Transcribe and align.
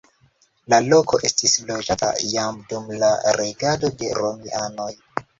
La 0.73 0.77
loko 0.85 1.17
estis 1.27 1.51
loĝata 1.67 2.09
jam 2.31 2.57
dum 2.71 2.87
la 3.03 3.11
regado 3.41 3.91
de 3.99 4.09
romianoj. 4.21 4.89